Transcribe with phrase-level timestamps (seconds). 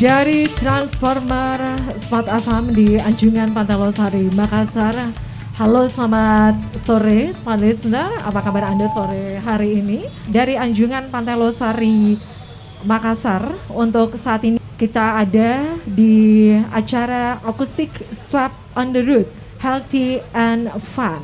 [0.00, 4.96] Dari Transformer Smart FM di Anjungan Pantai Losari, Makassar.
[5.60, 6.56] Halo, selamat
[6.88, 8.08] sore, smart listener.
[8.24, 10.08] Apa kabar Anda sore hari ini?
[10.24, 12.16] Dari Anjungan Pantai Losari,
[12.80, 13.52] Makassar.
[13.68, 19.28] Untuk saat ini kita ada di acara akustik Swap on the Road,
[19.60, 21.20] Healthy and Fun.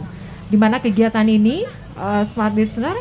[0.47, 1.67] Di mana kegiatan ini,
[1.97, 2.95] uh, smart listener,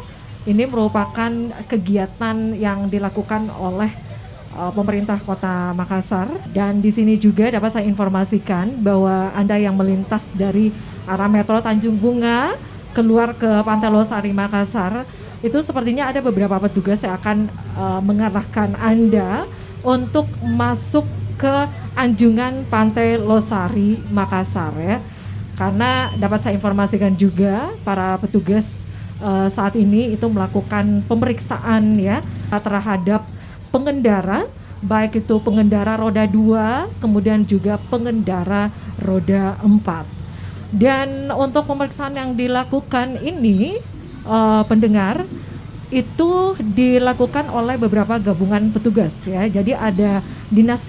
[0.47, 1.31] ini merupakan
[1.67, 3.91] kegiatan yang dilakukan oleh
[4.55, 10.31] uh, pemerintah Kota Makassar dan di sini juga dapat saya informasikan bahwa Anda yang melintas
[10.33, 10.71] dari
[11.05, 12.55] arah Metro Tanjung Bunga
[12.95, 15.03] keluar ke Pantai Losari Makassar
[15.43, 19.45] itu sepertinya ada beberapa petugas yang akan uh, mengarahkan Anda
[19.85, 21.05] untuk masuk
[21.35, 24.97] ke Anjungan Pantai Losari Makassar ya.
[25.55, 28.67] Karena dapat saya informasikan juga para petugas
[29.23, 32.19] uh, saat ini itu melakukan pemeriksaan ya
[32.51, 33.23] terhadap
[33.71, 34.47] pengendara
[34.83, 38.69] baik itu pengendara roda 2 kemudian juga pengendara
[39.01, 40.15] roda 4
[40.75, 43.79] dan untuk pemeriksaan yang dilakukan ini
[44.25, 45.23] eh, pendengar
[45.93, 49.45] itu dilakukan oleh beberapa gabungan petugas ya.
[49.45, 50.19] Jadi ada
[50.51, 50.83] dinas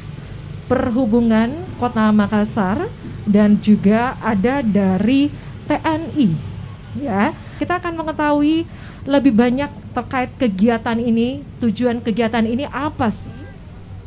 [0.67, 2.91] perhubungan kota Makassar
[3.27, 5.31] dan juga ada dari
[5.67, 6.31] TNI
[7.01, 7.35] ya.
[7.57, 8.69] Kita akan mengetahui
[9.07, 13.33] lebih banyak terkait kegiatan ini, tujuan kegiatan ini apa sih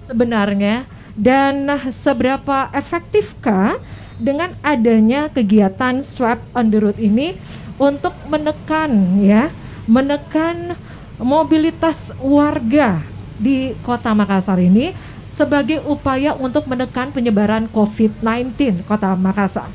[0.05, 3.79] sebenarnya dan seberapa efektifkah
[4.19, 7.39] dengan adanya kegiatan swab on the road ini
[7.79, 9.47] untuk menekan ya,
[9.87, 10.75] menekan
[11.19, 12.99] mobilitas warga
[13.39, 14.91] di Kota Makassar ini
[15.39, 19.71] sebagai upaya untuk menekan penyebaran COVID-19 Kota Makassar.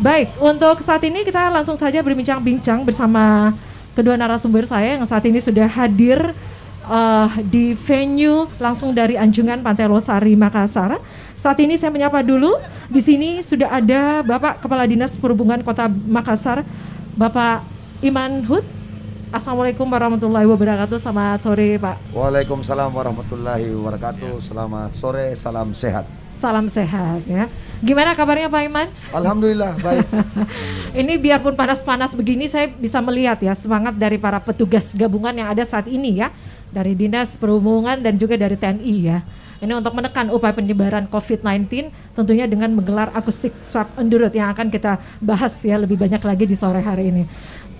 [0.00, 3.52] Baik, untuk saat ini kita langsung saja berbincang-bincang bersama
[3.92, 6.32] kedua narasumber saya yang saat ini sudah hadir
[6.88, 10.96] uh, di venue langsung dari Anjungan Pantai Losari Makassar.
[11.36, 12.56] Saat ini saya menyapa dulu.
[12.88, 16.64] Di sini sudah ada Bapak Kepala Dinas Perhubungan Kota Makassar,
[17.12, 17.60] Bapak
[18.00, 18.64] Iman Hud.
[19.32, 21.00] Assalamualaikum warahmatullahi wabarakatuh.
[21.00, 22.12] Selamat sore, Pak.
[22.12, 24.44] Waalaikumsalam warahmatullahi wabarakatuh.
[24.44, 26.04] Selamat sore, salam sehat.
[26.36, 27.48] Salam sehat ya.
[27.80, 28.92] Gimana kabarnya Pak Iman?
[29.08, 30.04] Alhamdulillah baik.
[31.00, 35.64] Ini biarpun panas-panas begini saya bisa melihat ya semangat dari para petugas gabungan yang ada
[35.64, 36.28] saat ini ya
[36.68, 39.24] dari Dinas Perhubungan dan juga dari TNI ya.
[39.62, 44.98] Ini untuk menekan upaya penyebaran COVID-19 tentunya dengan menggelar akustik swab road yang akan kita
[45.22, 47.22] bahas ya lebih banyak lagi di sore hari ini.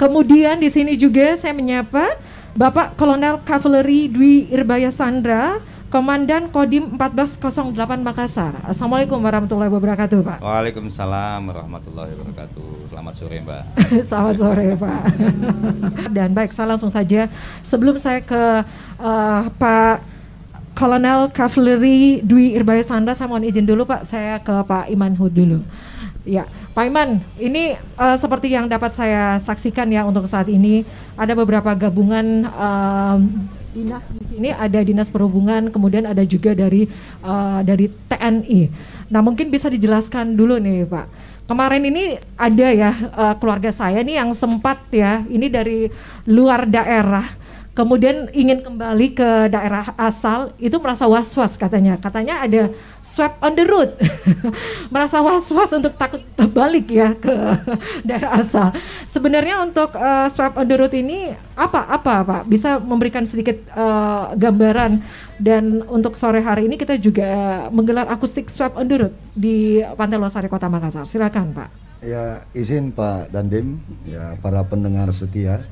[0.01, 2.17] Kemudian di sini juga saya menyapa
[2.53, 5.57] Bapak Kolonel Cavalry Dwi Irbaya Sandra,
[5.93, 8.57] Komandan Kodim 1408 Makassar.
[8.65, 10.39] Assalamualaikum warahmatullahi wabarakatuh, Pak.
[10.41, 12.93] Waalaikumsalam warahmatullahi wabarakatuh.
[12.93, 13.63] Selamat sore Mbak.
[14.09, 15.03] Selamat sore Pak.
[16.17, 17.29] Dan baik, saya langsung saja
[17.65, 18.65] sebelum saya ke
[19.01, 20.05] uh, Pak
[20.73, 25.37] Kolonel Cavalry Dwi Irbaya Sandra, saya mohon izin dulu Pak, saya ke Pak Iman Hud
[25.37, 25.61] dulu.
[26.23, 30.87] Ya, Pak Iman, ini uh, seperti yang dapat saya saksikan ya untuk saat ini
[31.19, 33.19] ada beberapa gabungan uh,
[33.75, 36.87] dinas di sini ada dinas perhubungan, kemudian ada juga dari
[37.27, 38.71] uh, dari TNI.
[39.11, 41.07] Nah, mungkin bisa dijelaskan dulu nih Pak.
[41.51, 45.91] Kemarin ini ada ya uh, keluarga saya nih yang sempat ya, ini dari
[46.31, 47.35] luar daerah
[47.73, 51.97] kemudian ingin kembali ke daerah asal itu merasa was-was katanya.
[51.97, 52.69] Katanya ada
[53.01, 53.97] swab on the road.
[54.93, 56.21] Merasa was-was untuk takut
[56.53, 57.33] balik ya ke
[58.09, 58.77] daerah asal.
[59.09, 62.43] Sebenarnya untuk uh, swab on the road ini apa apa pak?
[62.45, 65.01] Bisa memberikan sedikit uh, gambaran?
[65.43, 70.21] Dan untuk sore hari ini kita juga menggelar akustik swab on the road di Pantai
[70.21, 71.09] Losari Kota Makassar.
[71.09, 71.69] Silakan pak.
[72.03, 75.65] Ya izin Pak Dandim, ya para pendengar setia.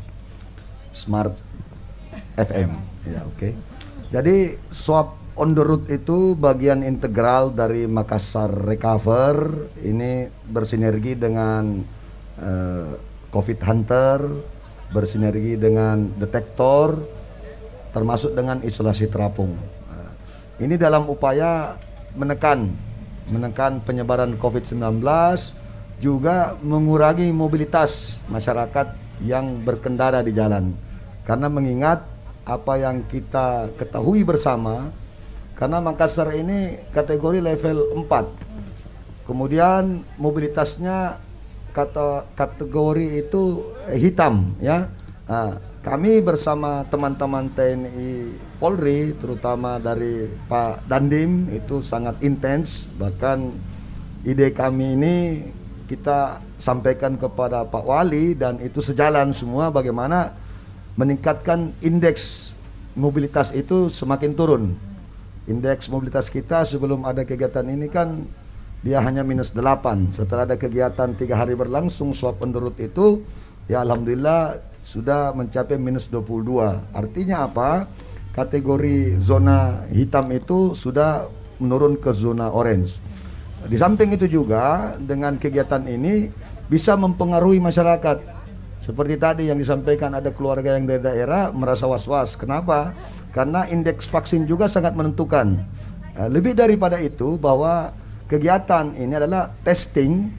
[0.90, 1.49] Smart
[2.36, 2.70] FM.
[3.08, 3.54] Ya oke.
[4.10, 9.66] Jadi swap on the road itu bagian integral dari Makassar Recover.
[9.78, 11.80] Ini bersinergi dengan
[12.36, 12.90] eh,
[13.30, 14.18] COVID Hunter,
[14.90, 16.98] bersinergi dengan detektor,
[17.94, 19.54] termasuk dengan isolasi terapung.
[19.86, 20.10] Nah,
[20.58, 21.78] ini dalam upaya
[22.18, 22.90] menekan
[23.30, 24.98] menekan penyebaran COVID-19
[26.02, 30.74] juga mengurangi mobilitas masyarakat yang berkendara di jalan.
[31.22, 32.02] Karena mengingat
[32.50, 34.90] apa yang kita ketahui bersama
[35.54, 39.28] karena Makassar ini kategori level 4.
[39.28, 41.22] Kemudian mobilitasnya
[41.70, 43.62] kata kategori itu
[43.94, 44.90] hitam ya.
[45.30, 53.54] Nah, kami bersama teman-teman TNI Polri terutama dari Pak Dandim itu sangat intens bahkan
[54.26, 55.16] ide kami ini
[55.88, 60.36] kita sampaikan kepada Pak Wali dan itu sejalan semua bagaimana
[61.00, 62.52] meningkatkan indeks
[62.92, 64.76] mobilitas itu semakin turun.
[65.48, 68.28] Indeks mobilitas kita sebelum ada kegiatan ini kan
[68.84, 70.12] dia hanya minus 8.
[70.12, 73.24] Setelah ada kegiatan tiga hari berlangsung swab underut itu
[73.64, 76.92] ya alhamdulillah sudah mencapai minus 22.
[76.92, 77.88] Artinya apa?
[78.36, 81.26] Kategori zona hitam itu sudah
[81.58, 83.00] menurun ke zona orange.
[83.68, 86.30] Di samping itu juga dengan kegiatan ini
[86.70, 88.39] bisa mempengaruhi masyarakat.
[88.80, 92.32] Seperti tadi yang disampaikan ada keluarga yang dari daerah merasa was-was.
[92.32, 92.96] Kenapa?
[93.36, 95.60] Karena indeks vaksin juga sangat menentukan.
[96.16, 97.92] Eh, Lebih daripada itu bahwa
[98.26, 100.32] kegiatan ini adalah testing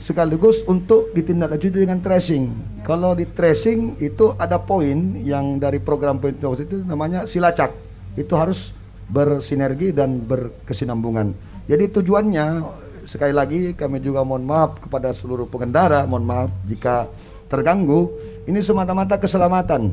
[0.00, 2.50] sekaligus untuk ditindaklanjuti dengan tracing.
[2.82, 7.70] Kalau di tracing itu ada poin yang dari program poin itu namanya silacak.
[8.16, 8.74] Itu harus
[9.06, 11.36] bersinergi dan berkesinambungan.
[11.68, 12.46] Jadi tujuannya
[13.04, 17.06] sekali lagi kami juga mohon maaf kepada seluruh pengendara, mohon maaf jika
[17.50, 18.14] terganggu.
[18.46, 19.92] Ini semata-mata keselamatan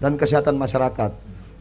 [0.00, 1.12] dan kesehatan masyarakat.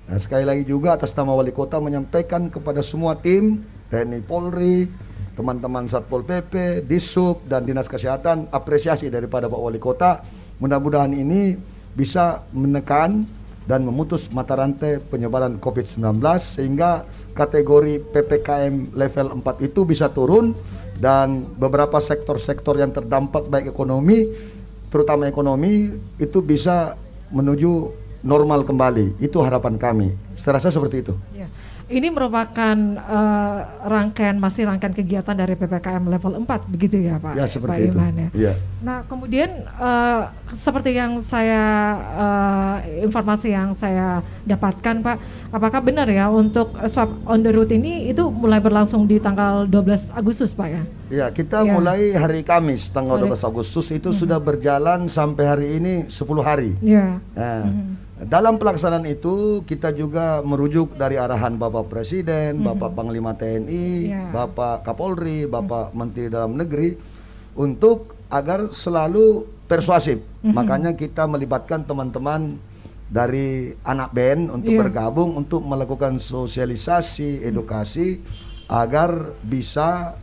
[0.10, 3.62] Nah, sekali lagi juga atas nama wali kota menyampaikan kepada semua tim
[3.94, 4.90] TNI Polri,
[5.38, 10.24] teman-teman Satpol PP, Disub dan Dinas Kesehatan apresiasi daripada Pak Wali Kota.
[10.58, 11.58] Mudah-mudahan ini
[11.94, 13.28] bisa menekan
[13.70, 16.02] dan memutus mata rantai penyebaran COVID-19
[16.42, 17.06] sehingga
[17.38, 20.58] kategori PPKM level 4 itu bisa turun
[20.98, 24.26] dan beberapa sektor-sektor yang terdampak baik ekonomi
[24.90, 26.98] terutama ekonomi itu bisa
[27.30, 27.94] menuju
[28.26, 29.22] normal kembali.
[29.22, 30.10] Itu harapan kami.
[30.36, 31.14] Saya rasa seperti itu.
[31.32, 31.48] Ya.
[31.90, 37.34] Ini merupakan eh, rangkaian masih rangkaian kegiatan dari PPKM level 4 begitu ya Pak?
[37.34, 37.98] Ya Pak seperti itu.
[37.98, 38.30] Iman, ya?
[38.30, 38.54] Iya.
[38.86, 40.22] Nah, kemudian eh,
[40.54, 41.66] seperti yang saya
[41.98, 45.18] eh, informasi yang saya dapatkan, Pak,
[45.50, 50.14] apakah benar ya untuk swab on the road ini itu mulai berlangsung di tanggal 12
[50.14, 50.84] Agustus, Pak ya?
[51.10, 51.74] Ya, kita Ya.
[51.74, 56.78] mulai hari Kamis tanggal Hari- 12 Agustus itu sudah berjalan sampai hari ini 10 hari.
[56.86, 57.18] Ya.
[57.34, 57.66] Nah,
[58.20, 64.28] Dalam pelaksanaan itu kita juga merujuk dari arahan Bapak Presiden, Bapak Panglima TNI, Ya.
[64.28, 67.00] Bapak Kapolri, Bapak Menteri Dalam Negeri
[67.56, 70.20] untuk agar selalu persuasif.
[70.44, 72.60] Makanya kita melibatkan teman-teman
[73.08, 74.80] dari anak band untuk Iya.
[74.84, 78.20] bergabung untuk melakukan sosialisasi, edukasi
[78.68, 80.20] agar bisa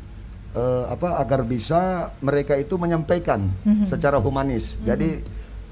[0.52, 3.44] eh, apa agar bisa mereka itu menyampaikan
[3.84, 4.80] secara humanis.
[4.88, 5.20] Jadi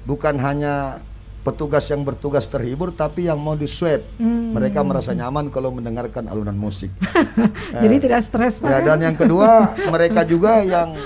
[0.05, 1.01] bukan hanya
[1.45, 4.01] petugas yang bertugas terhibur tapi yang mau di swab.
[4.17, 6.89] Mereka merasa nyaman kalau mendengarkan alunan musik.
[7.85, 8.73] Jadi tidak stres, Pak.
[8.73, 10.97] Ya, dan yang kedua, mereka juga yang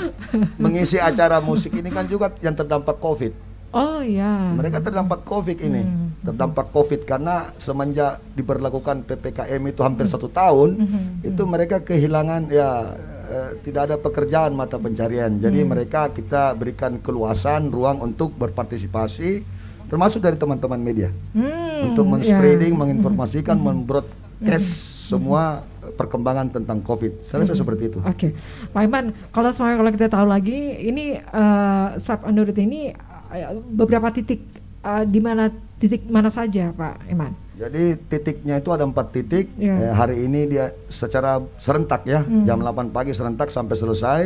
[0.56, 3.52] mengisi acara musik ini kan juga yang terdampak Covid.
[3.70, 4.56] Oh ya.
[4.58, 5.86] Mereka terdampak COVID ini,
[6.26, 10.90] terdampak COVID karena semenjak diberlakukan PPKM itu hampir satu tahun,
[11.22, 12.98] itu mereka kehilangan ya
[13.30, 15.38] eh, tidak ada pekerjaan mata pencarian.
[15.38, 19.59] Jadi mereka kita berikan keluasan ruang untuk berpartisipasi,
[19.90, 22.12] termasuk dari teman-teman media, Hmm, untuk ya.
[22.14, 24.70] men-spreading, menginformasikan, membroadcast
[25.10, 25.66] semua
[25.98, 27.26] perkembangan tentang COVID.
[27.26, 28.00] Saya rasa seperti itu.
[28.06, 28.38] Oke,
[28.70, 32.94] Pak Iman, kalau semuanya kalau kita tahu lagi, ini eh, swab on the road ini
[33.34, 34.46] eh, beberapa titik
[34.86, 35.50] eh, di mana
[35.82, 37.34] titik mana saja, Pak Iman?
[37.60, 39.52] Jadi titiknya itu ada empat titik.
[39.60, 39.76] Ya.
[39.76, 42.48] Eh, hari ini dia secara serentak ya, Hmm.
[42.48, 44.22] jam 8 pagi serentak sampai selesai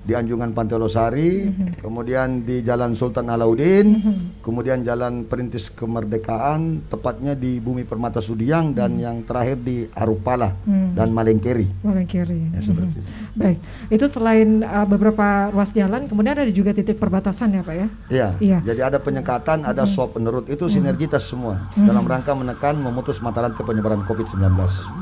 [0.00, 1.76] di Anjungan Pantai Losari, Hmm.
[1.84, 4.00] kemudian di Jalan Sultan Alauddin,
[4.40, 10.96] kemudian Jalan Perintis Kemerdekaan, tepatnya di Bumi Permata Sudiang dan yang terakhir di Arupala Hmm.
[10.96, 11.84] dan Malengkeri.
[11.84, 12.48] Malang kiri.
[12.56, 13.10] Ya, seperti itu.
[13.36, 13.58] Baik,
[13.92, 17.88] itu selain eh, beberapa ruas jalan, kemudian ada juga titik perbatasan ya, Pak ya?
[18.08, 18.28] Iya.
[18.40, 18.58] Iya.
[18.72, 23.62] Jadi ada penyekatan, ada swab penurut itu sinergitas semua dalam rangka menekan memutus mata rantai
[23.62, 24.38] penyebaran COVID-19.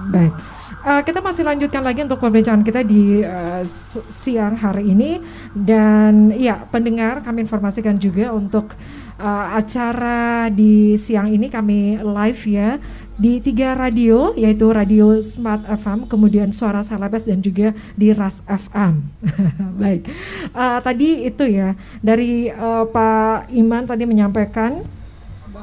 [0.09, 0.33] Baik,
[0.79, 3.21] Eh, kita masih lanjutkan lagi untuk perbincangan kita di
[3.61, 5.19] s- siang hari ini
[5.53, 8.79] dan ya pendengar kami informasikan juga untuk
[9.19, 12.79] eh, acara di siang ini kami live ya
[13.15, 19.03] di tiga radio yaitu radio Smart FM, kemudian Suara Selebes dan juga di Ras FM.
[19.83, 20.07] Baik,
[20.49, 24.79] Eh, tadi itu ya dari eh, Pak Iman tadi menyampaikan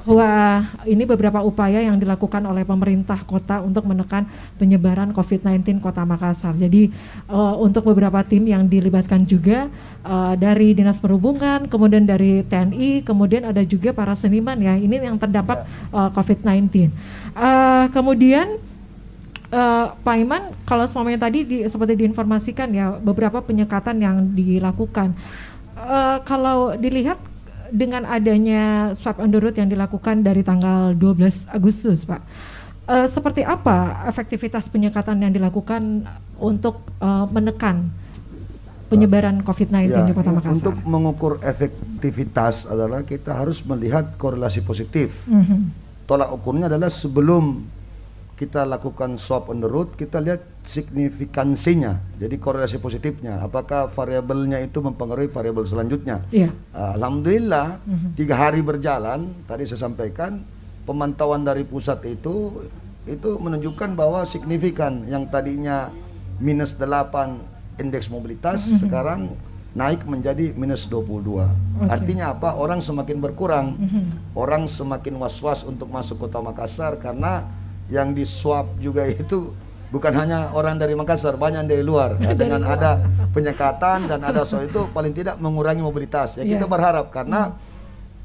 [0.05, 4.29] bahwa ini beberapa upaya yang dilakukan oleh pemerintah kota untuk menekan
[4.61, 6.53] penyebaran COVID-19 Kota Makassar.
[6.53, 6.93] Jadi
[7.25, 9.65] eh, untuk beberapa tim yang dilibatkan juga
[10.05, 14.77] eh, dari Dinas Perhubungan, kemudian dari TNI, kemudian ada juga para seniman ya.
[14.77, 16.53] Ini yang terdampak eh, COVID-19.
[16.69, 16.89] Eh,
[17.89, 18.61] kemudian
[19.49, 25.17] eh, Pak Iman, kalau semuanya tadi di- seperti diinformasikan ya beberapa penyekatan yang dilakukan.
[25.75, 27.17] Eh, kalau dilihat
[27.75, 32.23] dengan adanya swab on the road yang dilakukan dari tanggal 12 Agustus, Pak.
[32.85, 36.07] Eh, seperti apa efektivitas penyekatan yang dilakukan
[36.39, 37.91] untuk eh, menekan
[38.85, 40.55] penyebaran COVID-19 Ya, di Kota ya, Makassar?
[40.55, 45.25] Untuk mengukur efektivitas adalah kita harus melihat korelasi positif.
[45.25, 45.83] Mhm.
[46.05, 47.65] Tolak ukurnya adalah sebelum
[48.37, 52.01] kita lakukan swab on the road, kita lihat signifikansinya.
[52.17, 56.25] Jadi korelasi positifnya, apakah variabelnya itu mempengaruhi variabel selanjutnya.
[56.29, 56.49] Iya.
[56.73, 58.07] Alhamdulillah Mhm.
[58.17, 60.41] tiga hari berjalan tadi saya sampaikan
[60.83, 62.65] pemantauan dari pusat itu
[63.05, 65.93] itu menunjukkan bahwa signifikan yang tadinya
[66.41, 67.37] minus 8
[67.77, 68.77] indeks mobilitas Mhm.
[68.81, 69.21] sekarang
[69.75, 71.51] naik menjadi minus 22.
[71.77, 71.91] Oke.
[71.91, 72.55] Artinya apa?
[72.55, 73.75] Orang semakin berkurang.
[73.75, 74.03] Mhm.
[74.33, 77.43] Orang semakin was-was untuk masuk kota Makassar karena
[77.91, 79.51] yang di swab juga itu
[79.95, 82.19] bukan hanya orang dari Makassar, banyak dari luar.
[82.19, 82.75] Ya, Dari dengan luar.
[82.75, 82.91] ada
[83.31, 86.35] penyekatan dan ada swab itu paling tidak mengurangi mobilitas.
[86.35, 86.69] Ya kita Iya.
[86.69, 87.55] berharap karena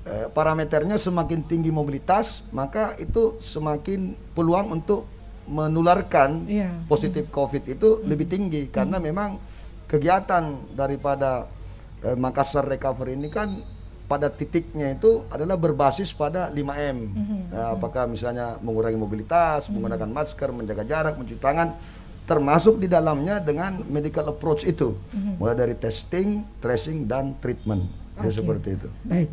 [0.01, 5.05] eh, parameternya semakin tinggi mobilitas, maka itu semakin peluang untuk
[5.45, 6.71] menularkan Iya.
[6.89, 9.39] positif COVID itu lebih tinggi karena memang
[9.87, 11.47] kegiatan daripada
[12.01, 13.61] eh, Makassar Recovery ini kan
[14.11, 16.99] pada titiknya itu adalah berbasis pada 5M.
[17.15, 17.39] Mhm.
[17.55, 21.79] Ya, apakah misalnya mengurangi mobilitas, menggunakan masker, menjaga jarak, mencuci tangan,
[22.27, 24.99] termasuk di dalamnya dengan medical approach itu,
[25.39, 27.87] mulai dari testing, tracing, dan treatment.
[28.19, 28.35] Ya, Oke.
[28.35, 28.89] seperti itu.
[29.07, 29.31] Baik.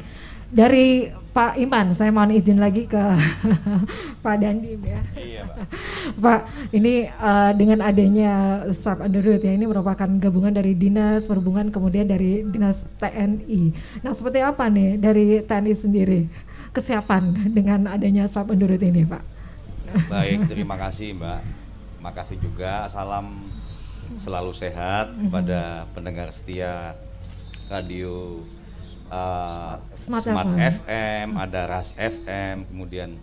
[0.48, 2.98] Dari Pak Iman, saya mohon izin lagi ke
[4.26, 5.02] Pak Dandim ya.
[5.14, 5.66] Iya, Pak.
[6.24, 6.42] Pak,
[6.74, 12.42] ini eh, dengan adanya swab road ya, ini merupakan gabungan dari Dinas Perhubungan kemudian dari
[12.42, 13.62] Dinas TNI.
[14.02, 16.22] Nah, seperti apa nih dari TNI sendiri
[16.74, 19.24] kesiapan dengan adanya swab road ini, Pak?
[20.10, 21.42] Baik, terima kasih Mbak.
[22.02, 22.90] Makasih juga.
[22.90, 23.46] Salam
[24.24, 26.96] selalu sehat kepada pendengar setia
[27.68, 28.42] radio
[29.12, 30.74] uh, Smart Smart, FM.
[30.84, 33.20] FM, ada Ras FM, kemudian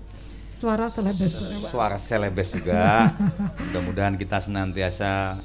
[0.54, 1.34] Suara selebes.
[1.68, 3.12] Suara selebes juga.
[3.68, 5.42] Mudah-mudahan kita senantiasa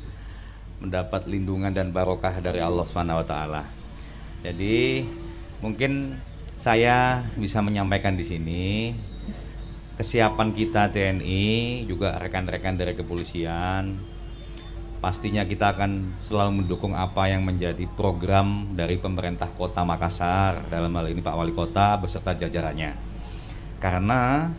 [0.80, 3.64] mendapat lindungan dan barokah dari Allah Subhanahu wa taala.
[4.46, 5.04] Jadi
[5.60, 6.16] mungkin
[6.56, 8.96] saya bisa menyampaikan di sini
[10.00, 14.00] kesiapan kita TNI juga rekan-rekan dari kepolisian
[15.00, 21.08] pastinya kita akan selalu mendukung apa yang menjadi program dari pemerintah Kota Makassar dalam hal
[21.08, 22.96] ini Pak Wali Kota beserta jajarannya.
[23.80, 24.52] Karena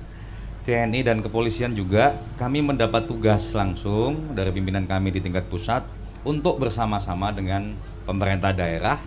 [0.65, 5.85] TNI dan kepolisian juga kami mendapat tugas langsung dari pimpinan kami di tingkat pusat
[6.25, 9.01] untuk bersama-sama dengan pemerintah daerah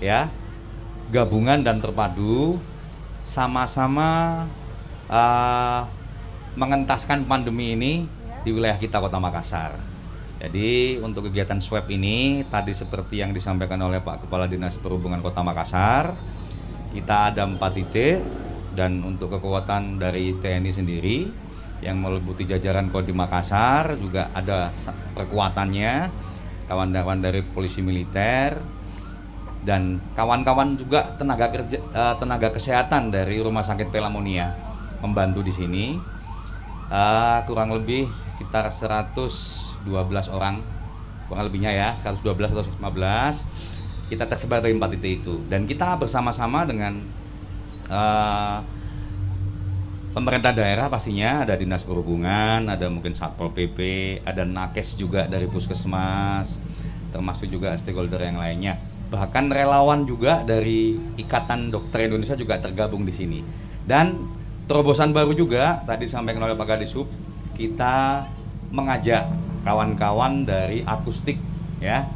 [0.00, 0.28] ya
[1.12, 2.56] gabungan dan terpadu
[3.24, 4.44] sama-sama
[5.08, 5.84] uh,
[6.56, 7.92] mengentaskan pandemi ini
[8.44, 9.89] di wilayah kita Kota Makassar.
[10.40, 15.44] Jadi untuk kegiatan swab ini tadi seperti yang disampaikan oleh Pak Kepala Dinas Perhubungan Kota
[15.44, 16.16] Makassar,
[16.96, 18.24] kita ada empat titik
[18.72, 21.28] dan untuk kekuatan dari TNI sendiri
[21.84, 24.72] yang meliputi jajaran Kodim Makassar juga ada
[25.12, 26.08] perkuatannya,
[26.72, 28.56] kawan-kawan dari polisi militer
[29.60, 34.56] dan kawan-kawan juga tenaga kerja eh, tenaga kesehatan dari Rumah Sakit Pelamonia
[35.04, 36.00] membantu di sini.
[36.88, 39.84] Eh, kurang lebih sekitar 112
[40.32, 40.64] orang
[41.28, 42.24] kurang lebihnya ya 112
[42.56, 45.44] atau 115 kita tersebar dari empat titik itu.
[45.44, 47.04] Dan kita bersama-sama dengan
[47.84, 48.58] eh,
[50.16, 53.78] pemerintah daerah pastinya ada dinas perhubungan ada mungkin satpol pp
[54.26, 56.58] ada nakes juga dari puskesmas
[57.12, 58.80] termasuk juga stakeholder yang lainnya.
[59.12, 63.44] Bahkan relawan juga dari ikatan dokter Indonesia juga tergabung di sini.
[63.84, 64.16] Dan
[64.64, 67.10] terobosan baru juga tadi disampaikan oleh Pak Kadisub
[67.60, 68.24] kita
[68.72, 69.28] mengajak
[69.60, 71.36] kawan-kawan dari akustik
[71.84, 72.08] ya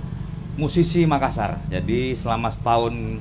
[0.57, 1.61] musisi Makassar.
[1.69, 3.21] Jadi selama setahun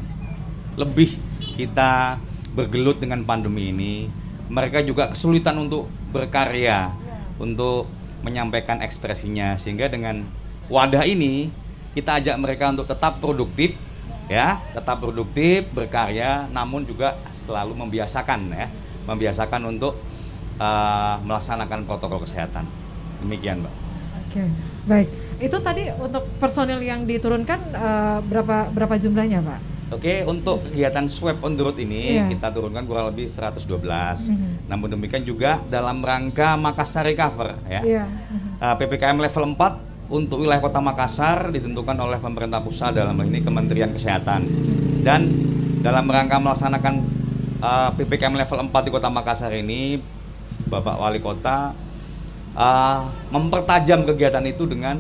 [0.79, 2.15] lebih kita
[2.55, 4.07] bergelut dengan pandemi ini
[4.47, 6.95] mereka juga kesulitan untuk berkarya
[7.41, 7.91] untuk
[8.23, 9.59] menyampaikan ekspresinya.
[9.59, 10.23] Sehingga dengan
[10.71, 11.51] wadah ini
[11.91, 13.75] kita ajak mereka untuk tetap produktif
[14.31, 18.67] ya tetap produktif berkarya namun juga selalu membiasakan ya
[19.03, 19.99] membiasakan untuk
[20.57, 22.67] uh, melaksanakan protokol kesehatan
[23.23, 23.83] demikian mbak
[24.33, 24.49] Oke,
[24.89, 25.07] baik.
[25.37, 29.59] Itu tadi untuk personil yang diturunkan eh, berapa berapa jumlahnya, Pak?
[29.93, 32.33] Oke, untuk kegiatan swab on the road ini Iya.
[32.33, 34.33] kita turunkan kurang lebih 112.
[34.33, 34.65] Mhm.
[34.65, 37.81] Namun demikian juga dalam rangka Makassar Recover ya.
[37.85, 38.03] Iya.
[38.57, 43.45] Uh, PPKM level 4 untuk wilayah Kota Makassar ditentukan oleh pemerintah pusat dalam hal ini
[43.45, 44.49] Kementerian Kesehatan.
[45.05, 45.29] Dan
[45.85, 46.93] dalam rangka melaksanakan
[47.61, 50.01] uh, PPKM level 4 di Kota Makassar ini
[50.67, 51.73] Bapak Wali Kota
[52.55, 54.99] uh, mempertajam kegiatan itu dengan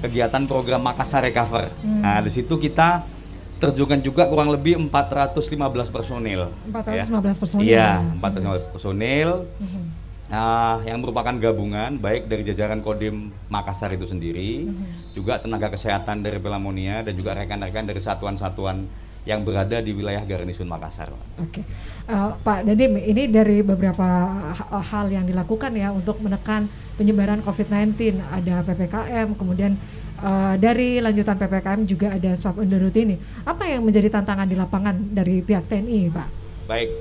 [0.00, 1.72] kegiatan program Makassar Recover.
[1.80, 2.04] Hmm.
[2.04, 3.08] Nah, di situ kita
[3.56, 6.52] terjunkan juga kurang lebih 415 personil.
[6.68, 7.64] 415 personil.
[7.64, 9.82] Iya, 415 personil Mhm.
[10.28, 14.68] ah, yang merupakan gabungan baik dari jajaran Kodim Makassar itu sendiri,
[15.16, 18.84] juga tenaga kesehatan dari Pelamonia dan juga rekan-rekan dari satuan-satuan
[19.24, 21.08] yang berada di wilayah Garnisun Makassar.
[21.40, 21.64] Oke,
[22.04, 24.04] Eh, Pak Dadim, ini dari beberapa
[24.52, 26.68] ha- hal yang dilakukan ya untuk menekan
[27.00, 28.20] penyebaran COVID-19.
[28.20, 29.72] Ada ppkm, kemudian
[30.20, 33.16] eh, dari lanjutan ppkm juga ada swab on the ini.
[33.48, 36.28] Apa yang menjadi tantangan di lapangan dari pihak TNI, Pak?
[36.68, 36.92] Baik.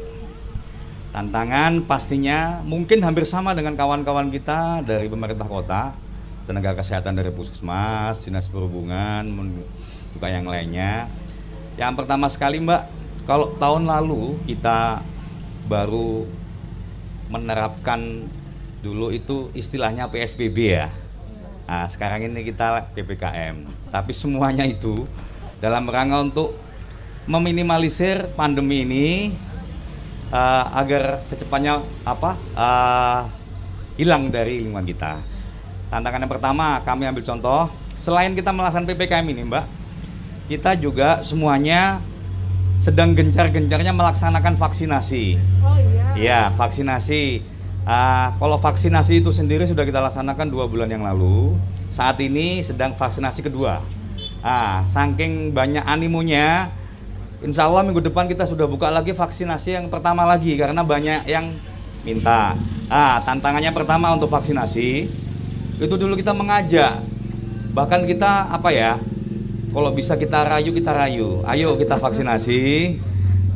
[1.12, 5.92] Tantangan pastinya mungkin hampir sama dengan kawan-kawan kita dari pemerintah kota,
[6.48, 9.28] tenaga kesehatan dari puskesmas, dinas perhubungan,
[10.16, 11.12] juga yang lainnya.
[11.74, 12.82] Yang pertama sekali Mbak,
[13.26, 15.02] kalau tahun lalu kita
[15.66, 16.28] baru
[17.32, 18.30] menerapkan
[18.84, 20.92] dulu itu istilahnya PSBB ya.
[21.64, 23.64] Nah, sekarang ini kita PPKM.
[23.90, 25.08] Tapi semuanya itu
[25.64, 26.50] dalam rangka untuk
[27.24, 29.08] meminimalisir pandemi ini
[30.30, 33.22] eh, agar secepatnya apa eh,
[33.98, 35.24] hilang dari lingkungan kita.
[35.88, 39.66] Tantangan yang pertama kami ambil contoh, selain kita melaksanakan PPKM ini, Mbak,
[40.52, 42.04] kita juga semuanya
[42.82, 45.40] sedang gencar-gencarnya melaksanakan vaksinasi.
[45.64, 46.06] Oh iya.
[46.14, 47.44] Iya, vaksinasi.
[47.84, 51.56] Ah, kalau vaksinasi itu sendiri sudah kita laksanakan dua bulan yang lalu.
[51.88, 53.84] Saat ini sedang vaksinasi kedua.
[54.44, 56.72] Ah, saking banyak animonya,
[57.44, 61.52] Insya Allah minggu depan kita sudah buka lagi vaksinasi yang pertama lagi karena banyak yang
[62.08, 62.56] minta.
[62.88, 65.12] Ah, tantangannya pertama untuk vaksinasi
[65.76, 67.04] itu dulu kita mengajak,
[67.76, 68.96] bahkan kita apa ya?
[69.74, 72.94] Kalau bisa kita rayu kita rayu, ayo kita vaksinasi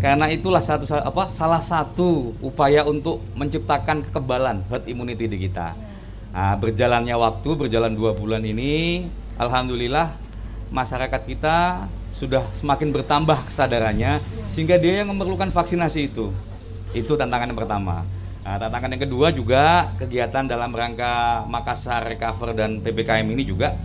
[0.01, 5.77] karena itulah satu apa salah satu upaya untuk menciptakan kekebalan herd immunity di kita.
[6.33, 9.05] Nah, berjalannya waktu berjalan dua bulan ini,
[9.37, 10.17] alhamdulillah
[10.73, 14.17] masyarakat kita sudah semakin bertambah kesadarannya
[14.49, 16.33] sehingga dia yang memerlukan vaksinasi itu.
[16.97, 18.01] Itu tantangan yang pertama.
[18.41, 23.77] Nah, tantangan yang kedua juga kegiatan dalam rangka Makassar Recover dan PPKM ini juga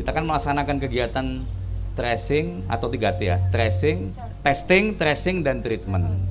[0.00, 1.44] kita kan melaksanakan kegiatan
[1.92, 6.24] tracing atau 3T ya, tracing, testing, tracing dan treatment.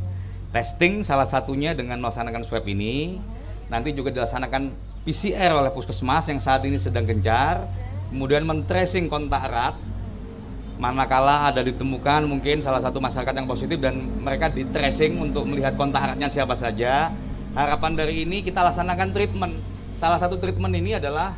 [0.50, 3.22] Testing salah satunya dengan melaksanakan swab ini,
[3.70, 4.74] nanti juga dilaksanakan
[5.06, 7.70] PCR oleh puskesmas yang saat ini sedang gencar,
[8.10, 9.78] kemudian men-tracing kontak erat,
[10.82, 15.78] manakala ada ditemukan mungkin salah satu masyarakat yang positif dan mereka di tracing untuk melihat
[15.78, 17.14] kontak eratnya siapa saja.
[17.54, 19.54] Harapan dari ini kita laksanakan treatment.
[19.94, 21.38] Salah satu treatment ini adalah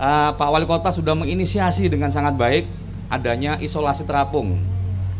[0.00, 2.64] eh, Pak Wali Kota sudah menginisiasi dengan sangat baik
[3.12, 4.56] adanya isolasi terapung.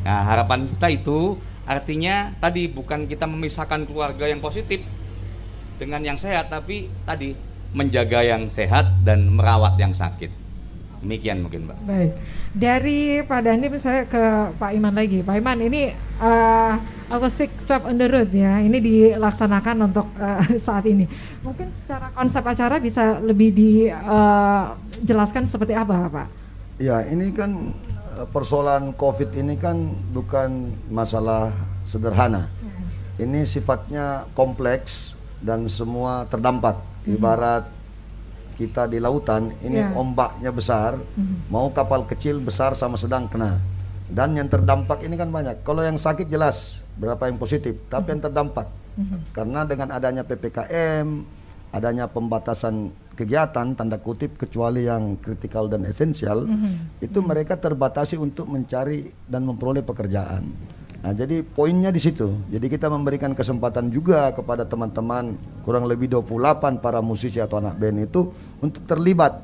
[0.01, 1.37] Nah, harapan kita itu
[1.69, 4.81] artinya tadi bukan kita memisahkan keluarga yang positif
[5.77, 7.37] dengan yang sehat, tapi tadi
[7.77, 10.50] menjaga yang sehat dan merawat yang sakit.
[11.01, 11.79] Demikian mungkin, Mbak.
[11.89, 12.13] Baik.
[12.53, 15.25] Dari Pak Dandim saya ke Pak Iman lagi.
[15.25, 16.73] Pak Iman ini eh
[17.11, 18.61] acoustic swab on the road ya.
[18.61, 21.09] Ini dilaksanakan untuk eh, saat ini.
[21.41, 26.29] Mungkin secara konsep acara bisa lebih dijelaskan seperti apa, Pak?
[26.77, 27.73] Ya, ini kan
[28.21, 31.49] eh, persoalan COVID ini kan bukan masalah
[31.89, 32.53] sederhana.
[33.21, 36.81] Ini sifatnya kompleks dan semua terdampak.
[37.05, 37.80] Ibarat
[38.61, 39.89] kita di lautan, ini Ya.
[39.97, 41.01] ombaknya besar,
[41.49, 43.57] mau kapal kecil, besar sama sedang kena.
[44.13, 45.65] Dan yang terdampak ini kan banyak.
[45.65, 48.69] Kalau yang sakit jelas berapa yang positif, tapi yang terdampak
[49.33, 51.07] karena dengan adanya PPKM,
[51.73, 56.45] adanya pembatasan kegiatan tanda kutip kecuali yang kritikal dan esensial,
[57.01, 60.45] itu mereka terbatasi untuk mencari dan memperoleh pekerjaan.
[61.01, 62.29] Nah, jadi poinnya di situ.
[62.53, 65.33] Jadi kita memberikan kesempatan juga kepada teman-teman
[65.65, 68.29] kurang lebih 28 para musisi atau anak band itu
[68.61, 69.41] untuk terlibat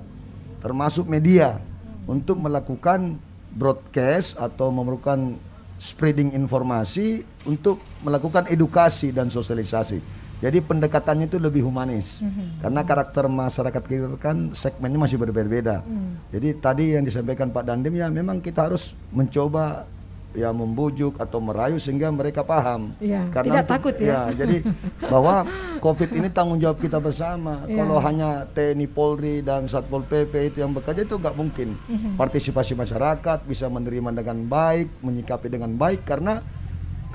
[0.61, 1.57] termasuk media
[2.05, 3.17] untuk melakukan
[3.57, 5.39] broadcast atau memerlukan
[5.81, 10.01] spreading informasi untuk melakukan edukasi dan sosialisasi.
[10.37, 12.21] Jadi pendekatannya itu lebih humanis
[12.61, 15.81] karena karakter masyarakat kita kan segmennya masih berbeda-beda.
[16.29, 19.89] Jadi tadi yang disampaikan Pak Dandim ya memang kita harus mencoba
[20.37, 22.93] ya membujuk atau merayu sehingga mereka paham.
[23.01, 24.29] Iya, tidak takut ya.
[24.37, 24.61] jadi
[25.13, 25.49] bahwa
[25.81, 27.65] COVID ini tanggung jawab kita bersama.
[27.65, 27.81] Iya.
[27.81, 31.73] Kalau hanya TNI Polri dan Satpol PP itu yang bekerja itu nggak mungkin.
[31.89, 32.21] Mhm.
[32.21, 36.45] Partisipasi masyarakat bisa menerima dengan baik, menyikapi dengan baik karena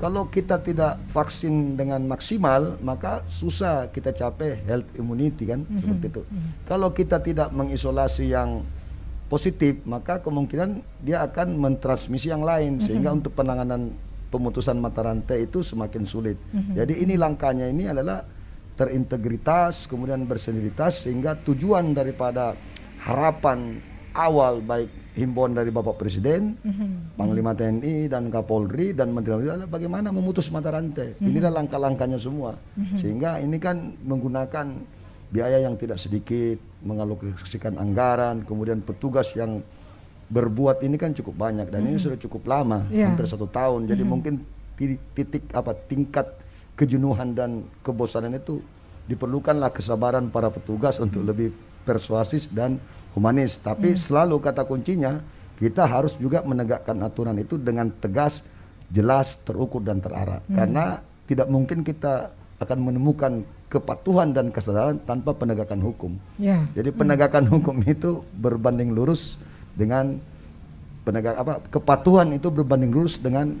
[0.02, 5.78] kalau kita tidak vaksin dengan maksimal maka susah kita capai health immunity kan Mhm.
[5.78, 6.22] seperti itu.
[6.66, 8.66] Kalau kita tidak mengisolasi yang
[9.32, 13.96] positif maka kemungkinan dia akan mentransmisi yang lain sehingga untuk penanganan
[14.28, 16.36] pemutusan mata rantai itu semakin sulit.
[16.76, 18.20] Jadi ini langkahnya ini adalah
[18.76, 22.52] terintegritas kemudian bersinergitas sehingga tujuan daripada
[23.00, 23.80] harapan
[24.12, 27.16] awal baik himbauan dari Bapak Presiden, Mhm.
[27.20, 31.16] Panglima TNI dan Kapolri dan Menteri Dalam Negeri adalah bagaimana memutus mata rantai.
[31.20, 32.56] Inilah langkah-langkahnya semua.
[32.96, 34.66] Sehingga ini kan menggunakan
[35.32, 39.64] biaya yang tidak sedikit, mengalokasikan anggaran, kemudian petugas yang
[40.28, 43.12] berbuat ini kan cukup banyak dan ini sudah cukup lama, Iya.
[43.12, 43.88] hampir satu tahun.
[43.88, 44.44] Jadi mungkin
[44.76, 46.28] ti- titik apa tingkat
[46.76, 48.60] kejenuhan dan kebosanan itu
[49.08, 51.52] diperlukanlah kesabaran para petugas untuk lebih
[51.84, 52.76] persuasif dan
[53.12, 53.56] humanis.
[53.56, 55.20] Tapi selalu kata kuncinya
[55.60, 58.44] kita harus juga menegakkan aturan itu dengan tegas,
[58.88, 60.40] jelas, terukur dan terarah.
[60.48, 66.12] Karena tidak mungkin kita akan menemukan kepatuhan dan kesadaran tanpa penegakan hukum.
[66.36, 66.68] Ya.
[66.76, 69.40] Jadi penegakan hukum itu berbanding lurus
[69.72, 70.20] dengan
[71.08, 73.56] penegak apa kepatuhan itu berbanding lurus dengan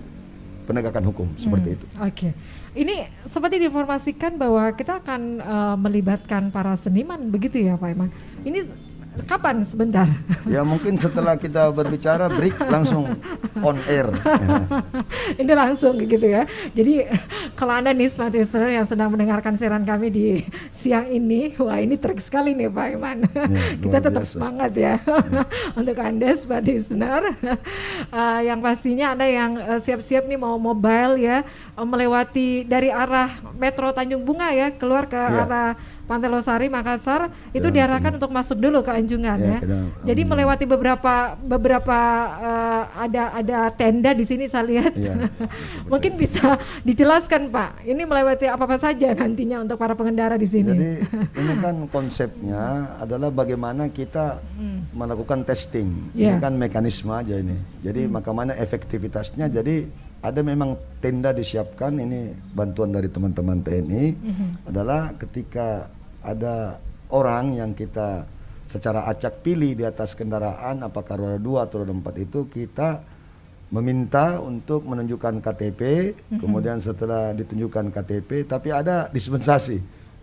[0.68, 1.86] penegakan hukum seperti itu.
[1.98, 2.28] Oke,
[2.76, 8.10] ini seperti diinformasikan bahwa kita akan eh, melibatkan para seniman, begitu ya Pak Iman?
[8.46, 8.68] Ini
[9.22, 10.08] kapan sebentar?
[10.48, 13.12] Ya mungkin setelah kita berbicara break langsung
[13.58, 14.08] on air.
[14.08, 14.58] Ya.
[15.40, 16.42] ini langsung gitu ya.
[16.72, 17.06] Jadi
[17.52, 20.26] kalau anda nih smart listener yang sedang mendengarkan siaran kami di
[20.72, 23.18] siang ini, wah ini trik sekali nih Pak Iman.
[23.28, 23.46] Ya,
[23.84, 24.32] Kita tetap biasa.
[24.32, 24.94] semangat ya
[25.78, 27.22] untuk anda smart listener.
[28.08, 33.28] Eh, yang pastinya anda yang eh, siap-siap nih mau mobile ya eh, melewati dari arah
[33.54, 35.46] Metro Tanjung Bunga ya keluar ke Ya.
[35.46, 35.70] arah
[36.02, 39.58] Pantai Losari Makassar itu Ya, diarahkan untuk masuk dulu ke Anjungan Ya, ya.
[39.60, 39.62] dalam.
[39.62, 40.28] Jadi Alhamdulillah.
[40.28, 41.98] melewati beberapa beberapa
[42.36, 44.92] eh, ada ada tenda di sini saya lihat.
[44.92, 45.30] Iya,
[45.90, 50.70] Mungkin bisa dijelaskan Pak, ini melewati apa apa saja nantinya untuk para pengendara di sini.
[50.70, 50.90] Jadi
[51.40, 52.62] ini kan konsepnya
[52.98, 54.42] adalah bagaimana kita
[54.92, 56.12] melakukan testing.
[56.12, 56.38] Ini Ya.
[56.38, 57.54] kan mekanisme aja ini.
[57.80, 59.46] Jadi bagaimana efektivitasnya.
[59.46, 59.90] Jadi
[60.22, 64.04] ada memang tenda disiapkan ini bantuan dari teman-teman TNI
[64.70, 65.90] adalah ketika
[66.22, 66.78] ada
[67.10, 68.24] orang yang kita
[68.70, 73.02] secara acak pilih di atas kendaraan apakah roda dua atau roda empat itu kita
[73.72, 75.80] meminta untuk menunjukkan KTP,
[76.36, 79.80] kemudian setelah ditunjukkan KTP, tapi ada dispensasi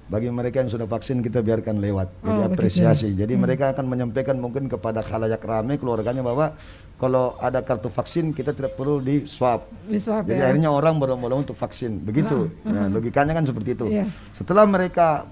[0.10, 2.54] bagi mereka yang sudah vaksin kita biarkan lewat, Oh, jadi begitu.
[2.58, 3.08] apresiasi.
[3.14, 6.58] Jadi mereka akan menyampaikan mungkin kepada khalayak ramai keluarganya bahwa
[6.98, 9.70] kalau ada kartu vaksin kita tidak perlu di swab.
[9.86, 10.50] Di swab Jadi ya.
[10.50, 12.50] akhirnya orang berbondong-bondong untuk vaksin, begitu.
[12.66, 13.86] Ya, logikanya kan seperti itu.
[13.88, 14.10] Iya.
[14.34, 15.30] Setelah mereka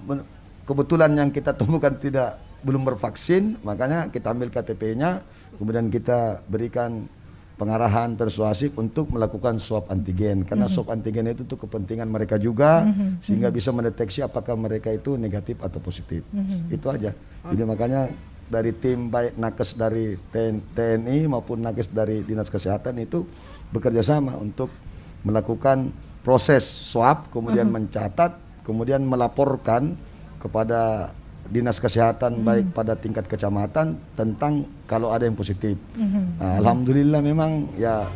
[0.64, 5.26] kebetulan yang kita temukan tidak belum bervaksin, makanya kita ambil KTP-nya,
[5.58, 7.10] kemudian kita berikan
[7.58, 10.46] pengarahan persuasif untuk melakukan swab antigen.
[10.46, 12.86] Karena swab antigen itu tuh kepentingan mereka juga
[13.20, 16.22] sehingga bisa mendeteksi apakah mereka itu negatif atau positif.
[16.70, 17.12] Itu aja.
[17.50, 18.08] Jadi makanya
[18.48, 23.28] dari tim baik nakes dari TN TNI maupun nakes dari dinas kesehatan itu
[23.76, 24.72] bekerja sama untuk
[25.28, 25.92] melakukan
[26.24, 30.00] proses swab kemudian mencatat kemudian melaporkan
[30.40, 31.12] kepada
[31.48, 35.80] dinas kesehatan baik pada tingkat kecamatan tentang kalau ada yang positif.
[35.96, 38.08] Nah, Alhamdulillah memang ya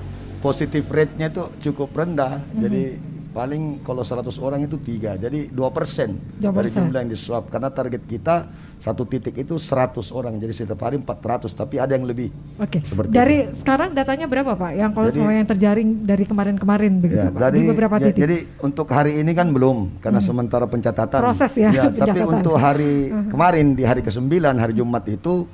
[0.43, 2.43] positif rate-nya itu cukup rendah.
[2.59, 2.99] Jadi
[3.31, 6.75] paling kalau 100 orang itu tiga, jadi dua persen dari 2%.
[6.75, 7.47] jumlah yang disuap.
[7.47, 12.01] Karena target kita satu titik itu 100 orang, jadi setiap hari 400, tapi ada yang
[12.01, 12.33] lebih.
[12.57, 12.81] Oke.
[12.81, 14.71] Seperti Dari sekarang datanya berapa Pak?
[14.73, 17.39] Yang kalau Jadi- semua yang terjaring dari kemarin-kemarin begitu Ya, Pak?
[17.39, 18.19] dari, di beberapa ya, titik.
[18.19, 21.21] jadi untuk hari ini kan belum karena sementara pencatatan.
[21.21, 22.27] Proses ya, tapi pencatatan.
[22.35, 25.45] untuk hari kemarin di hari ke-9 hari Jumat itu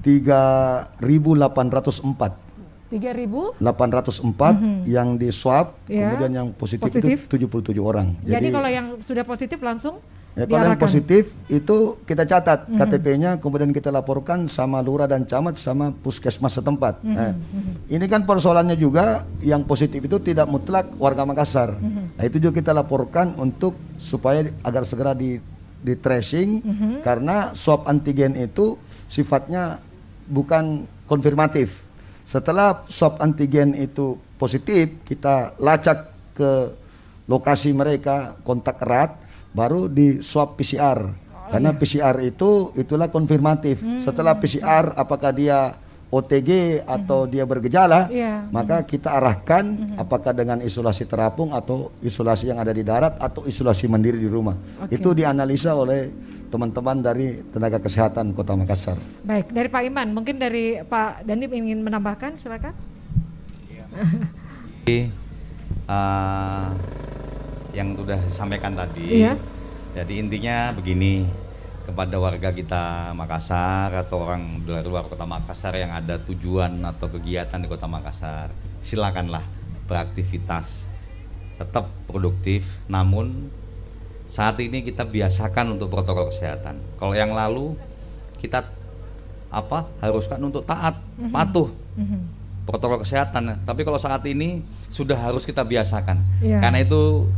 [0.00, 2.40] 3804.
[2.92, 6.12] 3000 804 yang di swab, Ya.
[6.12, 7.24] kemudian yang positif, Positif.
[7.24, 8.12] itu 77 orang.
[8.20, 9.96] Jadi, kalau yang sudah positif langsung
[10.38, 15.60] ya, kalau yang positif itu kita catat KTP-nya, kemudian kita laporkan sama lurah dan camat
[15.60, 17.04] sama puskesmas setempat.
[17.04, 17.36] Nah,
[17.88, 21.76] ini kan persoalannya juga yang positif itu tidak mutlak warga Makassar.
[22.16, 25.38] Nah, itu juga kita laporkan untuk supaya agar segera di
[25.82, 26.62] di tracing
[27.02, 28.78] karena swab antigen itu
[29.10, 29.82] sifatnya
[30.30, 31.82] bukan konfirmatif.
[32.24, 36.72] Setelah swab antigen itu positif, kita lacak ke
[37.28, 39.12] lokasi mereka kontak erat,
[39.52, 41.08] baru di swab PCR.
[41.52, 43.84] Karena PCR itu itulah konfirmatif.
[44.00, 45.76] Setelah PCR apakah dia
[46.08, 48.44] OTG atau dia bergejala, Iya.
[48.52, 53.88] maka kita arahkan apakah dengan isolasi terapung atau isolasi yang ada di darat atau isolasi
[53.88, 54.56] mandiri di rumah.
[54.84, 54.96] Oke.
[54.96, 56.12] Itu dianalisa oleh
[56.52, 59.00] teman-teman dari tenaga kesehatan Kota Makassar.
[59.24, 62.76] Baik, dari Pak Iman, mungkin dari Pak Dandim ingin menambahkan, silakan.
[64.84, 65.08] Jadi,
[65.88, 66.66] eh,
[67.72, 69.24] yang sudah disampaikan tadi.
[69.24, 69.34] Iya.
[69.92, 71.28] Jadi intinya begini
[71.82, 77.58] kepada warga kita Makassar atau orang dari luar kota Makassar yang ada tujuan atau kegiatan
[77.58, 78.48] di kota Makassar,
[78.80, 79.42] silakanlah
[79.90, 80.86] beraktivitas,
[81.58, 82.64] tetap produktif.
[82.88, 83.50] Namun
[84.30, 86.80] saat ini kita biasakan untuk protokol kesehatan.
[86.96, 87.76] Kalau yang lalu
[88.40, 88.64] kita
[89.52, 90.96] apa haruskan untuk taat,
[91.28, 91.68] patuh
[92.00, 92.20] Mhm.
[92.64, 93.60] protokol kesehatan.
[93.68, 96.24] Tapi kalau saat ini sudah harus kita biasakan.
[96.40, 96.64] Iya.
[96.64, 97.28] Karena itu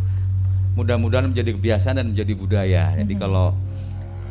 [0.75, 2.85] mudah-mudahan menjadi kebiasaan dan menjadi budaya.
[2.99, 3.55] Jadi kalau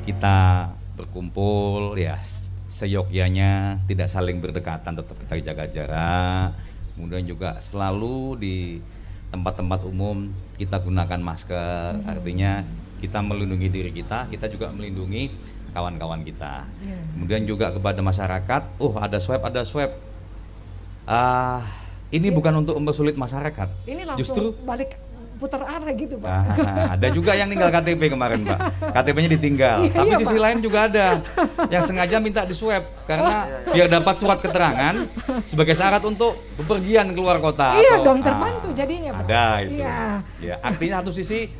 [0.04, 2.20] kita berkumpul ya
[2.68, 6.48] seyogyanya tidak saling berdekatan tetap kita jaga jarak.
[6.94, 8.58] Kemudian juga selalu di
[9.34, 10.30] tempat-tempat umum
[10.60, 12.06] kita gunakan masker.
[12.06, 12.62] Artinya
[13.02, 15.34] kita melindungi diri kita, kita juga melindungi
[15.74, 16.70] kawan-kawan kita.
[16.86, 17.00] Iya.
[17.18, 19.90] Kemudian juga kepada masyarakat, oh ada swab, ada swab.
[21.04, 21.66] Ah,
[22.14, 23.68] ini bukan untuk mempersulit masyarakat.
[23.90, 25.03] Ini langsung Justru balik
[25.44, 26.32] putar arah gitu, Pak.
[26.32, 28.60] Ah, ada juga yang tinggal KTP kemarin, Pak.
[28.96, 29.78] KTP-nya ditinggal.
[29.84, 30.42] Iya, Tapi iya, sisi Pak.
[30.42, 31.06] lain juga ada
[31.68, 34.96] yang sengaja minta di swab karena biar dapat surat keterangan
[35.44, 37.76] sebagai syarat untuk bepergian keluar kota.
[37.76, 39.24] Iya atau- dong, Ah, terbantu jadinya, Pak.
[39.26, 39.72] Ada itu.
[39.76, 39.98] Iya.
[40.40, 41.52] Ya, artinya satu sisi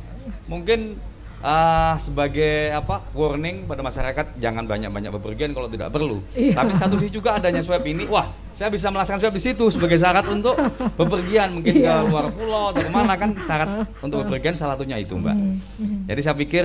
[0.44, 0.96] mungkin
[1.44, 6.24] ah, sebagai apa warning pada masyarakat jangan banyak-banyak bepergian kalau tidak perlu.
[6.32, 6.56] Iya.
[6.56, 10.00] Tapi satu sisi juga adanya swab ini, wah saya bisa melaksanakan swab di situ sebagai
[10.00, 10.56] syarat untuk
[10.96, 12.00] bepergian mungkin Iya.
[12.00, 15.36] ke luar pulau atau ke mana kan syarat untuk bepergian salah satunya itu mbak.
[15.36, 15.98] Mhm, mhm.
[16.08, 16.64] Jadi saya pikir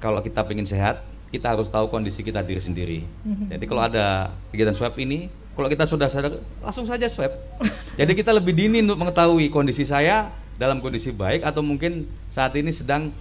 [0.00, 2.98] kalau kita ingin sehat kita harus tahu kondisi kita diri sendiri.
[3.28, 3.52] Mhm.
[3.52, 7.36] Jadi kalau ada kegiatan swab ini, kalau kita sudah sadar langsung saja swab.
[8.00, 12.72] Jadi kita lebih dini untuk mengetahui kondisi saya dalam kondisi baik atau mungkin saat ini
[12.72, 13.12] sedang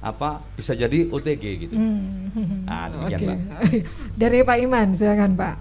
[0.00, 1.74] apa bisa jadi OTG gitu.
[1.74, 2.68] Mhm.
[2.68, 3.26] Ah, demikian, Oke.
[3.26, 3.38] Mbak.
[4.20, 5.56] Dari Pak Iman, silakan Pak.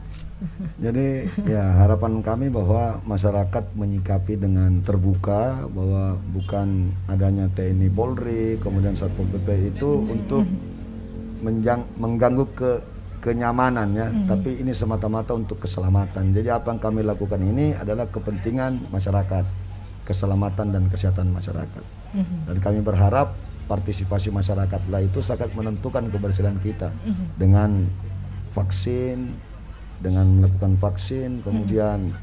[0.83, 8.99] Jadi ya harapan kami bahwa masyarakat menyikapi dengan terbuka bahwa bukan adanya TNI Polri kemudian
[8.99, 10.43] Satpol PP itu untuk
[11.39, 12.71] menjang, mengganggu ke
[13.23, 16.29] kenyamanan ya, tapi ini semata-mata untuk keselamatan.
[16.29, 19.45] Jadi apa yang kami lakukan ini adalah kepentingan masyarakat,
[20.05, 21.83] keselamatan dan kesehatan masyarakat.
[22.13, 22.37] Mhm.
[22.45, 23.33] Dan kami berharap
[23.65, 27.25] partisipasi masyarakatlah itu sangat menentukan keberhasilan kita Mhm.
[27.35, 27.69] dengan
[28.51, 29.35] vaksin,
[29.99, 32.13] dengan melakukan vaksin, kemudian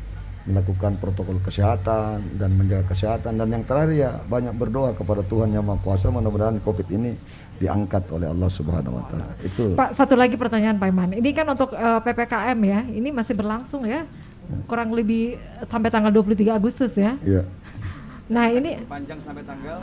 [0.43, 5.63] melakukan protokol kesehatan dan menjaga kesehatan dan yang terakhir ya banyak berdoa kepada Tuhan yang
[5.63, 7.15] Maha Kuasa mudah-mudahan Covid ini
[7.63, 9.39] diangkat oleh Allah Subhanahu wa taala.
[9.39, 11.15] Itu Pak, satu lagi pertanyaan Pak Iman.
[11.15, 14.03] Ini kan untuk eh, PPKM ya, ini masih berlangsung ya.
[14.67, 15.39] Kurang lebih
[15.71, 17.15] sampai tanggal 23 Agustus ya.
[17.23, 17.47] ya.
[18.27, 19.79] Nah, ini Panjang sampai tanggal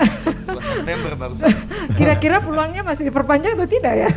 [0.00, 1.34] 2 September baru.
[1.94, 4.10] kira-kira peluangnya masih diperpanjang atau tidak ya?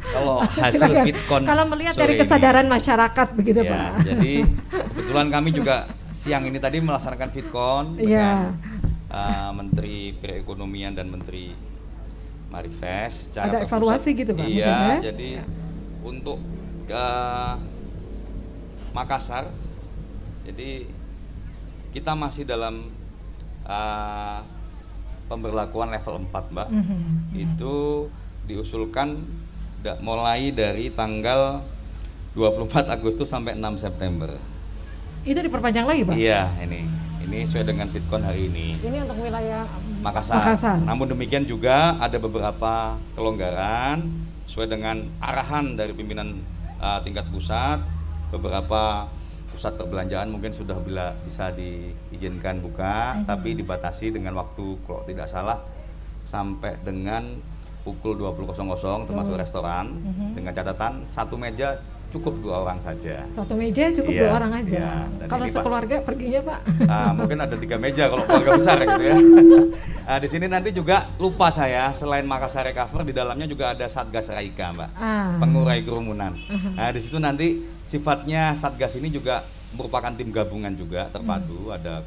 [0.00, 1.04] Kalau hasil.
[1.04, 3.90] Fitcon Kalau melihat dari ini- kesadaran masyarakat begitu, Ya, Pak.
[4.04, 4.32] jadi
[4.70, 5.76] kebetulan kami juga
[6.10, 8.00] siang ini tadi melaksanakan Fitcon Iya.
[8.00, 8.38] dengan
[9.08, 11.52] uh, Menteri Perekonomian dan Menteri
[12.48, 13.28] Marifest.
[13.28, 13.68] secara Ada terpusat.
[13.68, 14.98] evaluasi gitu, Pak, Iya, mungkin ya?
[15.04, 15.30] jadi
[16.00, 16.38] untuk
[16.88, 17.54] uh,
[18.90, 19.52] Makassar,
[20.42, 20.88] jadi
[21.90, 22.88] kita masih dalam
[23.62, 24.40] uh,
[25.28, 26.68] pemberlakuan level 4, Mbak.
[26.72, 26.98] Mhm.
[27.36, 28.08] Itu
[28.48, 29.22] diusulkan
[29.84, 31.62] da- mulai dari tanggal
[32.32, 34.34] 24 Agustus sampai 6 September.
[35.22, 36.14] Itu diperpanjang lagi, Pak?
[36.16, 36.88] Iya, ini.
[37.28, 38.80] Ini sesuai dengan Fitcon hari ini.
[38.80, 39.68] Ini untuk wilayah
[40.00, 40.40] Makassar.
[40.40, 40.76] Makassar.
[40.80, 44.08] Namun demikian juga ada beberapa kelonggaran
[44.48, 46.40] sesuai dengan arahan dari pimpinan
[46.80, 47.84] uh, tingkat pusat.
[48.32, 49.12] Beberapa
[49.58, 55.58] pusat perbelanjaan mungkin sudah bila bisa diizinkan buka, tapi dibatasi dengan waktu kalau tidak salah
[56.22, 57.42] sampai dengan
[57.82, 59.98] pukul 20.00 termasuk restoran.
[59.98, 60.38] Mhm.
[60.38, 61.74] dengan catatan satu meja
[62.08, 63.20] cukup dua orang saja.
[63.28, 64.78] satu meja cukup Iya, dua orang aja.
[64.78, 64.94] iya.
[65.26, 66.60] Kalau ini, Pak- sekeluarga perginya, Pak?
[66.86, 69.16] Ah, mungkin ada tiga meja kalau keluarga besar gitu ya.
[70.02, 74.28] Nah, di sini nanti juga lupa saya selain Makassar Recover di dalamnya juga ada Satgas
[74.28, 74.90] Raika, Mbak.
[74.94, 75.36] Ah.
[75.36, 76.32] Pengurai kerumunan.
[76.72, 77.46] Nah, di situ nanti
[77.84, 82.00] sifatnya Satgas ini juga merupakan tim gabungan juga terpadu ada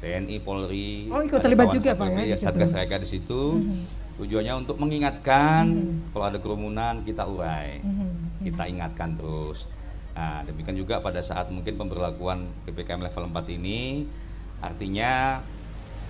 [0.00, 1.12] TNI, Polri.
[1.12, 2.48] Oh, ikut terlibat juga, Pak, ya, situ.
[2.48, 3.60] Satgas Raika di situ.
[4.14, 5.68] Tujuannya untuk mengingatkan
[6.08, 8.23] kalau ada kerumunan kita urai Mhm.
[8.44, 9.66] Kita ingatkan terus.
[10.14, 14.06] Nah, demikian juga pada saat mungkin pemberlakuan PPKM level 4 ini
[14.62, 15.42] artinya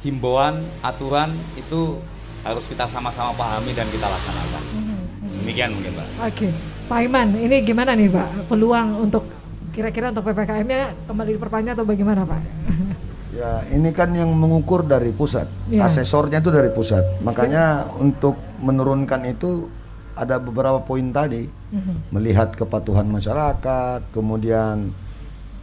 [0.05, 1.97] himbauan, aturan itu
[2.45, 4.63] harus kita sama-sama pahami dan kita laksanakan.
[4.77, 4.97] Mhm.
[5.41, 6.07] Demikian mungkin, Pak.
[6.29, 6.49] Oke,
[6.85, 9.25] Pak Iman, ini gimana nih Pak peluang untuk
[9.73, 12.43] kira-kira untuk ppkm-nya kembali diperpanjang atau bagaimana Pak?
[13.35, 15.51] Ya, ini kan yang mengukur dari pusat.
[15.67, 15.91] Iya.
[15.91, 17.03] Asesornya itu dari pusat.
[17.19, 19.67] Makanya untuk menurunkan itu
[20.15, 21.51] ada beberapa poin tadi.
[21.75, 22.15] Mhm.
[22.15, 24.95] Melihat kepatuhan masyarakat, kemudian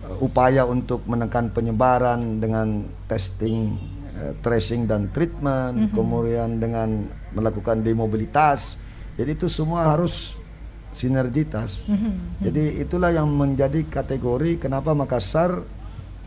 [0.04, 3.80] eh, upaya untuk menekan penyebaran dengan testing,
[4.20, 8.76] eh, tracing dan treatment, kemudian dengan melakukan demobilitas.
[9.16, 10.36] Jadi itu semua harus
[10.92, 11.88] sinergitas.
[11.88, 12.44] Mhm.
[12.44, 15.64] Jadi itulah yang menjadi kategori kenapa Makassar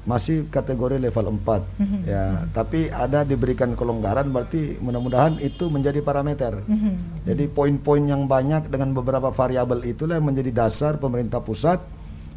[0.05, 1.99] masih kategori level 4 Mhm.
[2.05, 7.25] ya tapi ada diberikan kelonggaran berarti mudah-mudahan itu menjadi parameter Mhm.
[7.25, 11.81] jadi poin-poin yang banyak dengan beberapa variabel itulah yang menjadi dasar pemerintah pusat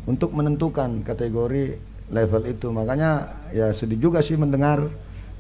[0.08, 1.76] untuk menentukan kategori
[2.08, 4.88] level itu makanya ya sedih juga sih mendengar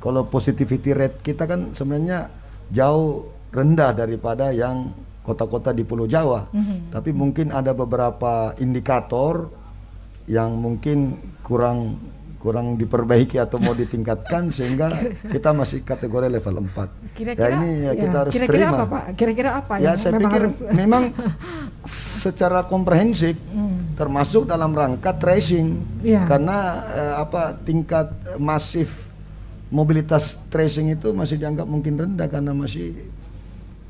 [0.04, 2.28] kalau positivity rate kita kan sebenarnya
[2.68, 4.92] jauh rendah daripada yang
[5.24, 6.92] kota-kota di Pulau Jawa Mhm.
[6.92, 9.48] tapi mungkin ada beberapa indikator
[10.28, 11.96] yang mungkin kurang
[12.48, 14.88] kurang diperbaiki atau mau ditingkatkan sehingga
[15.28, 17.12] kita masih kategori level 4.
[17.12, 18.72] Kira-kira ya ini ya kita harus kira-kira terima.
[18.74, 19.04] apa Pak?
[19.14, 21.04] Kira-kira apa Ya saya memang pikir harus- memang
[22.24, 23.92] secara komprehensif Hmm.
[23.94, 26.24] termasuk dalam rangka tracing Iya.
[26.26, 26.58] karena
[26.90, 28.08] eh, apa tingkat
[28.38, 29.12] masif
[29.68, 32.96] mobilitas tracing itu masih dianggap mungkin rendah karena masih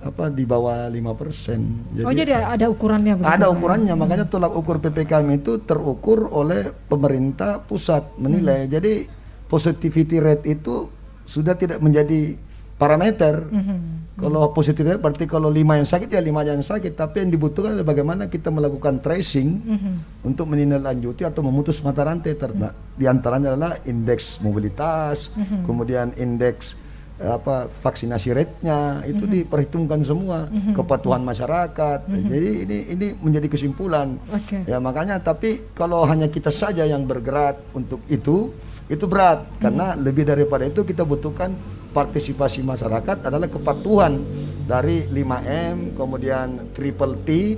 [0.08, 2.04] apa di bawah 5%.
[2.08, 3.54] oh jadi ada ukurannya begitu, Ada Pak?
[3.54, 8.66] ukurannya, makanya tolak ukur PPKM itu terukur oleh pemerintah pusat menilai.
[8.66, 9.06] Jadi
[9.46, 10.88] positivity rate itu
[11.24, 12.36] sudah tidak menjadi
[12.78, 13.48] parameter.
[13.48, 13.78] Mhm.
[14.18, 16.94] Kalau positif rate berarti kalau lima yang sakit ya lima yang sakit.
[16.94, 19.94] Tapi yang dibutuhkan adalah bagaimana kita melakukan tracing Mhm.
[20.26, 22.34] untuk menindaklanjuti atau memutus mata rantai.
[22.34, 25.70] Terna, di antaranya adalah indeks mobilitas, Mhm.
[25.70, 26.74] kemudian indeks
[27.18, 29.34] apa vaksinasi rate-nya itu Mhm.
[29.34, 32.06] diperhitungkan semua, kepatuhan masyarakat.
[32.06, 34.22] Jadi ini ini menjadi kesimpulan.
[34.30, 34.62] Oke.
[34.64, 38.54] Ya makanya tapi kalau hanya kita saja yang bergerak untuk itu
[38.88, 41.52] itu berat karena lebih daripada itu kita butuhkan
[41.90, 44.22] partisipasi masyarakat adalah kepatuhan
[44.64, 47.58] dari 5M kemudian triple T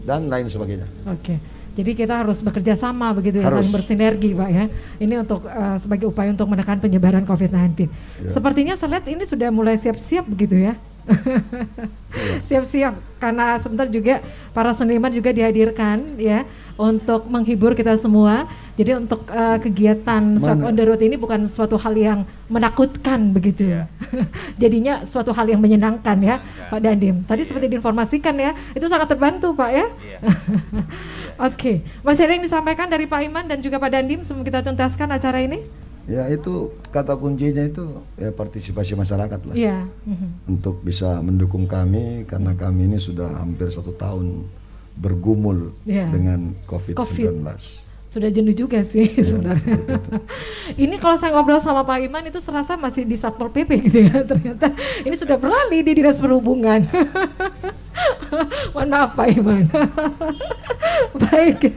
[0.00, 0.86] dan lain sebagainya.
[1.04, 1.36] Oke.
[1.80, 3.64] Jadi kita harus bekerja sama begitu ya, Harus.
[3.64, 4.64] saling bersinergi, Pak ya.
[5.00, 7.88] Ini untuk eh, sebagai upaya untuk menekan penyebaran COVID-19.
[7.88, 7.88] Ya.
[8.28, 10.76] Sepertinya saya lihat ini sudah mulai siap-siap begitu ya.
[10.76, 10.90] Iya.
[12.48, 16.44] Siap-siap karena sebentar juga para seniman juga dihadirkan ya
[16.76, 18.44] untuk menghibur kita semua.
[18.76, 20.68] Jadi untuk eh, kegiatan Mana?
[20.68, 23.82] on the road ini bukan suatu hal yang menakutkan begitu ya.
[24.62, 26.40] Jadinya suatu hal yang menyenangkan ya,
[26.72, 27.22] Pak Dandim.
[27.28, 29.86] Tadi seperti diinformasikan ya, itu sangat terbantu Pak ya.
[31.40, 35.08] Oke, masih ada yang disampaikan dari Pak Iman dan juga Pak Dandim sebelum kita tuntaskan
[35.08, 35.64] acara ini?
[36.04, 37.86] Ya itu kata kuncinya itu
[38.18, 39.88] ya partisipasi masyarakat lah Iya.
[40.04, 40.52] mhm.
[40.52, 44.44] untuk bisa mendukung kami karena kami ini sudah hampir satu tahun
[44.98, 46.12] bergumul Iya.
[46.12, 46.98] dengan COVID-19.
[46.98, 47.32] COVID.
[48.10, 49.78] Sudah jenuh juga sih sebenarnya.
[50.82, 54.26] ini kalau saya ngobrol sama Pak Iman itu serasa masih di Satpol PP gitu ya.
[54.26, 54.74] Ternyata
[55.06, 56.90] ini sudah beralih di Dinas Perhubungan.
[58.74, 59.62] Mohon maaf Pak Iman.
[61.22, 61.70] Baik.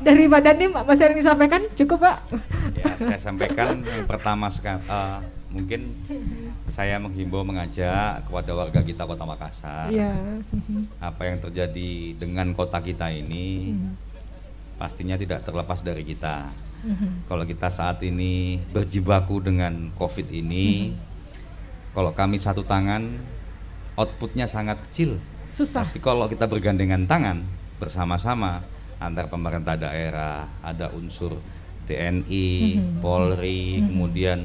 [0.00, 1.62] Dari Pak Dandim masih ada yang disampaikan?
[1.74, 2.16] Cukup Pak?
[2.78, 4.86] Ya, saya sampaikan yang pertama sekali
[5.46, 5.96] mungkin
[6.68, 10.12] saya menghimbau mengajak kepada warga kita Kota Makassar Iya.
[11.00, 14.05] apa yang terjadi dengan kota kita ini Mhm.
[14.76, 16.48] Pastinya tidak terlepas dari kita.
[16.84, 17.26] Mhm.
[17.26, 20.92] Kalau kita saat ini berjibaku dengan COVID ini,
[21.96, 23.08] kalau kami satu tangan,
[23.96, 25.16] outputnya sangat kecil.
[25.56, 25.88] Susah.
[25.88, 27.40] Tapi kalau kita bergandengan tangan
[27.80, 28.60] bersama-sama
[29.00, 31.40] antar pemerintah daerah, ada unsur
[31.88, 33.00] TNI, Mhm.
[33.00, 33.84] Polri, Mhm.
[33.88, 34.38] kemudian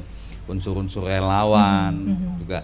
[0.48, 2.12] unsur-unsur relawan, Mhm.
[2.16, 2.32] Mhm.
[2.40, 2.58] juga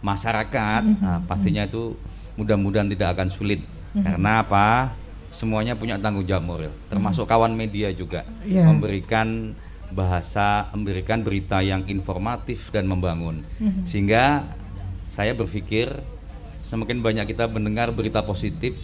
[0.00, 0.96] masyarakat, Mhm.
[1.02, 1.98] nah, pastinya itu
[2.38, 3.60] mudah-mudahan tidak akan sulit.
[3.92, 4.02] Mhm.
[4.06, 4.94] Karena apa?
[5.30, 8.66] Semuanya punya tanggung jawab moral, termasuk kawan media juga Iya.
[8.66, 9.54] memberikan
[9.90, 13.42] bahasa, memberikan berita yang informatif dan membangun.
[13.58, 13.86] Mhm.
[13.86, 14.46] Sehingga
[15.06, 15.90] saya berpikir
[16.62, 18.74] semakin banyak kita mendengar berita positif,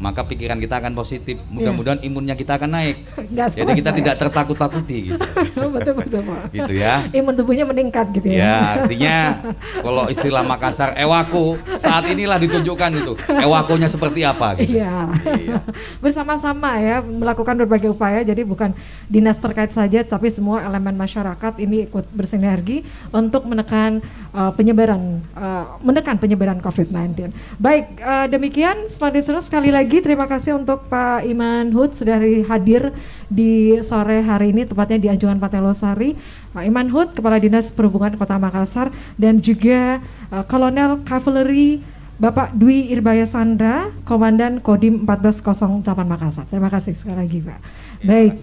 [0.00, 1.36] maka pikiran kita akan positif.
[1.52, 3.04] Mudah-mudahan imunnya kita akan naik.
[3.36, 3.98] Nggak Jadi kita Pak, ya?
[4.00, 5.20] tidak tertakut-takuti gitu.
[5.76, 6.40] betul betul Pak.
[6.56, 7.04] gitu ya.
[7.12, 8.40] Imun tubuhnya meningkat gitu ya.
[8.40, 9.16] Ya, artinya
[9.84, 13.12] kalau istilah Makassar ewaku saat inilah ditunjukkan itu.
[13.28, 14.80] Ewakonya seperti apa gitu.
[14.80, 15.12] Iya.
[15.36, 15.60] Iya.
[16.02, 18.72] Bersama-sama ya melakukan berbagai upaya jadi bukan
[19.04, 24.00] dinas terkait saja tapi semua elemen masyarakat ini ikut bersinergi untuk menekan
[24.34, 27.30] uh, penyebaran uh, menekan penyebaran COVID-19.
[27.58, 32.18] Baik, uh, demikian Smart Listeners sekali lagi terima kasih untuk Pak Iman Hud sudah
[32.50, 32.94] hadir
[33.30, 36.14] di sore hari ini tepatnya di Anjungan Patelosari.
[36.50, 41.82] Pak Iman Hud Kepala Dinas Perhubungan Kota Makassar dan juga uh, Kolonel Cavalry
[42.20, 46.44] Bapak Dwi Irbaya Sandra, Komandan Kodim 1408 Makassar.
[46.52, 47.60] Terima kasih sekali lagi, Pak.
[48.04, 48.34] Baik.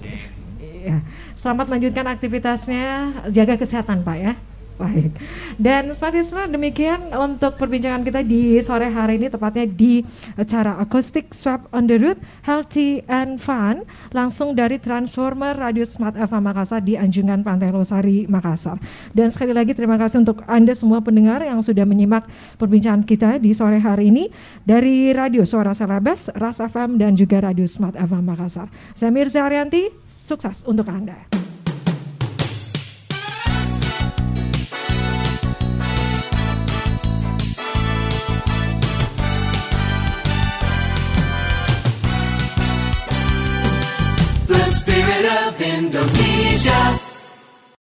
[0.57, 1.05] Iya.
[1.37, 2.85] Selamat melanjutkan aktivitasnya,
[3.29, 4.33] jaga kesehatan, Pak ya.
[4.81, 5.09] Baik.
[5.57, 10.05] Dan Smart Listener, demikian untuk perbincangan kita di sore hari ini tepatnya di
[10.37, 16.45] acara Acoustic Swap on the Road Healthy and Fun langsung dari Transformer Radio Smart FM
[16.45, 18.77] Makassar di Anjungan Pantai Losari Makassar.
[19.17, 22.29] Dan sekali lagi terima kasih untuk Anda semua pendengar yang sudah menyimak
[22.61, 24.29] perbincangan kita di sore hari ini
[24.61, 28.69] dari Radio Suara Selebes, Ras FM dan juga Radio Smart FM Makassar.
[28.93, 31.36] Saya Mirza Arianti, sukses untuk Anda.
[45.87, 47.06] Indonesia